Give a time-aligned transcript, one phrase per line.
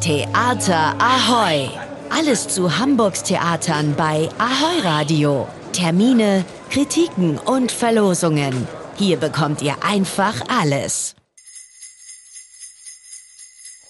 [0.00, 1.68] Theater Ahoy!
[2.08, 5.48] Alles zu Hamburgs Theatern bei Ahoy Radio.
[5.72, 8.68] Termine, Kritiken und Verlosungen.
[8.96, 11.16] Hier bekommt ihr einfach alles.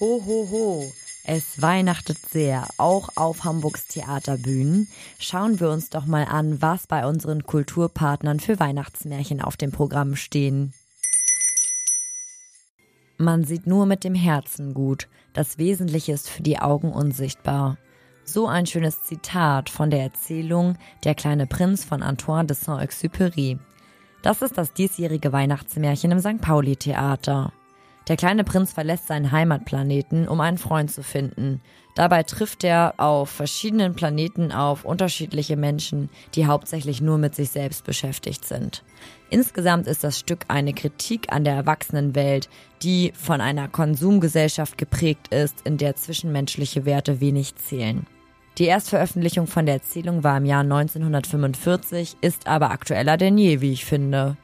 [0.00, 0.92] Ho, ho, ho.
[1.24, 4.88] Es weihnachtet sehr, auch auf Hamburgs Theaterbühnen.
[5.18, 10.16] Schauen wir uns doch mal an, was bei unseren Kulturpartnern für Weihnachtsmärchen auf dem Programm
[10.16, 10.72] stehen.
[13.20, 17.76] Man sieht nur mit dem Herzen gut, das Wesentliche ist für die Augen unsichtbar.
[18.22, 23.58] So ein schönes Zitat von der Erzählung Der kleine Prinz von Antoine de Saint-Exupéry.
[24.22, 26.40] Das ist das diesjährige Weihnachtsmärchen im St.
[26.40, 27.52] Pauli Theater.
[28.08, 31.60] Der kleine Prinz verlässt seinen Heimatplaneten, um einen Freund zu finden.
[31.94, 37.84] Dabei trifft er auf verschiedenen Planeten auf unterschiedliche Menschen, die hauptsächlich nur mit sich selbst
[37.84, 38.82] beschäftigt sind.
[39.28, 42.48] Insgesamt ist das Stück eine Kritik an der Erwachsenenwelt,
[42.82, 48.06] die von einer Konsumgesellschaft geprägt ist, in der zwischenmenschliche Werte wenig zählen.
[48.56, 53.72] Die Erstveröffentlichung von der Erzählung war im Jahr 1945, ist aber aktueller denn je, wie
[53.72, 54.36] ich finde.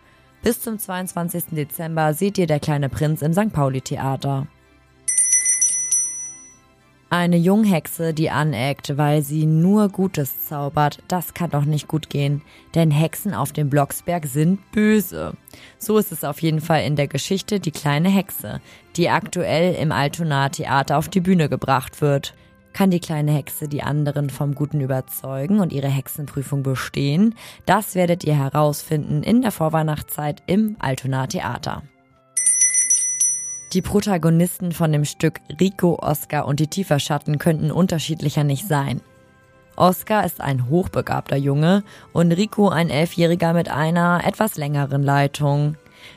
[0.45, 1.45] Bis zum 22.
[1.53, 3.51] Dezember seht ihr Der kleine Prinz im St.
[3.51, 4.47] Pauli Theater.
[7.09, 12.43] Eine Junghexe, die aneckt, weil sie nur Gutes zaubert, das kann doch nicht gut gehen.
[12.75, 15.33] Denn Hexen auf dem Blocksberg sind böse.
[15.79, 18.61] So ist es auf jeden Fall in der Geschichte Die kleine Hexe,
[18.97, 22.35] die aktuell im Altonaer Theater auf die Bühne gebracht wird.
[22.75, 27.37] Kann die kleine Hexe die anderen vom Guten überzeugen und ihre Hexenprüfung bestehen?
[27.67, 31.85] Das werdet ihr herausfinden in der Vorweihnachtszeit im Altona Theater.
[33.73, 39.01] Die Protagonisten von dem Stück Rico, Oscar und die Tieferschatten könnten unterschiedlicher nicht sein.
[39.77, 45.77] Oscar ist ein hochbegabter Junge und Rico ein Elfjähriger mit einer etwas längeren Leitung.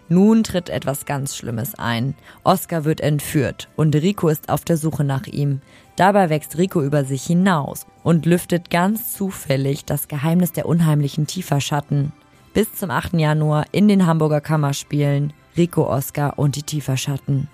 [0.09, 2.15] Nun tritt etwas ganz Schlimmes ein.
[2.43, 5.61] Oscar wird entführt und Rico ist auf der Suche nach ihm.
[5.95, 12.13] Dabei wächst Rico über sich hinaus und lüftet ganz zufällig das Geheimnis der unheimlichen Tieferschatten.
[12.53, 13.13] Bis zum 8.
[13.13, 17.47] Januar in den Hamburger Kammerspielen Rico Oscar und die Tieferschatten.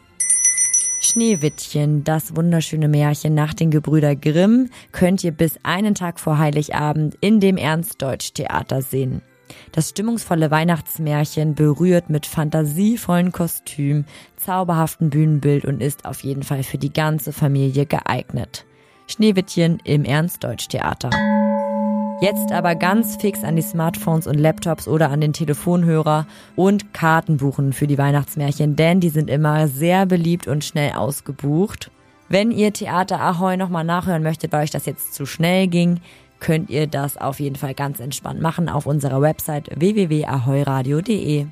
[1.00, 7.18] Schneewittchen, das wunderschöne Märchen nach den Gebrüder Grimm, könnt ihr bis einen Tag vor Heiligabend
[7.20, 9.22] in dem Ernstdeutsch-Theater sehen.
[9.72, 14.06] Das stimmungsvolle Weihnachtsmärchen berührt mit fantasievollen Kostümen,
[14.38, 18.66] zauberhaften Bühnenbild und ist auf jeden Fall für die ganze Familie geeignet.
[19.08, 21.10] Schneewittchen im Ernstdeutsch-Theater.
[22.22, 26.26] Jetzt aber ganz fix an die Smartphones und Laptops oder an den Telefonhörer
[26.56, 31.92] und Karten buchen für die Weihnachtsmärchen, denn die sind immer sehr beliebt und schnell ausgebucht.
[32.30, 36.00] Wenn ihr Theater Ahoi nochmal nachhören möchtet, weil euch das jetzt zu schnell ging,
[36.44, 41.48] könnt ihr das auf jeden Fall ganz entspannt machen auf unserer Website www.ahoiradio.de.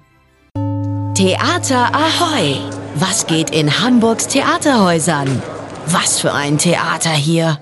[1.16, 2.58] Theater Ahoy!
[2.96, 5.42] Was geht in Hamburgs Theaterhäusern?
[5.88, 7.58] Was für ein Theater hier!